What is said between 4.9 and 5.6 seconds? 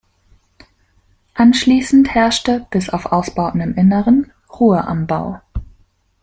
Bau.